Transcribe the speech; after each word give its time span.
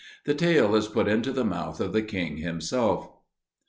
The 0.25 0.33
tale 0.33 0.73
is 0.73 0.87
put 0.87 1.07
into 1.07 1.31
the 1.31 1.45
mouth 1.45 1.79
of 1.79 1.93
the 1.93 2.01
king 2.01 2.37
himself. 2.37 3.07